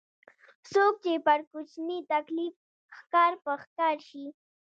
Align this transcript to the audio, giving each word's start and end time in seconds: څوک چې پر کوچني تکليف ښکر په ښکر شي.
څوک 0.71 0.93
چې 1.03 1.13
پر 1.25 1.39
کوچني 1.51 1.99
تکليف 2.11 2.53
ښکر 2.95 3.31
په 3.43 3.51
ښکر 3.61 3.95
شي. 4.09 4.25